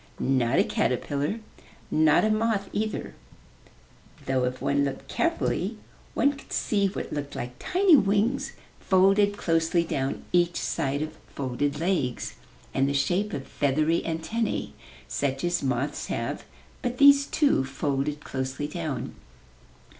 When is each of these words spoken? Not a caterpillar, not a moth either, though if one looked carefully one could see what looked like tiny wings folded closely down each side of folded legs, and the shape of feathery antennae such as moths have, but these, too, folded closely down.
Not 0.19 0.57
a 0.57 0.63
caterpillar, 0.63 1.41
not 1.91 2.25
a 2.25 2.31
moth 2.31 2.69
either, 2.73 3.13
though 4.25 4.45
if 4.45 4.59
one 4.59 4.83
looked 4.83 5.07
carefully 5.07 5.77
one 6.15 6.33
could 6.33 6.51
see 6.51 6.87
what 6.87 7.13
looked 7.13 7.35
like 7.35 7.53
tiny 7.59 7.95
wings 7.95 8.53
folded 8.79 9.37
closely 9.37 9.83
down 9.83 10.23
each 10.33 10.55
side 10.59 11.03
of 11.03 11.15
folded 11.27 11.79
legs, 11.79 12.33
and 12.73 12.89
the 12.89 12.95
shape 12.95 13.31
of 13.31 13.45
feathery 13.47 14.03
antennae 14.03 14.73
such 15.07 15.43
as 15.43 15.61
moths 15.61 16.07
have, 16.07 16.45
but 16.81 16.97
these, 16.97 17.27
too, 17.27 17.63
folded 17.63 18.23
closely 18.23 18.67
down. 18.67 19.13